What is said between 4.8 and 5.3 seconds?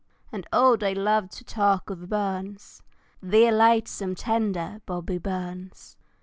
Bobby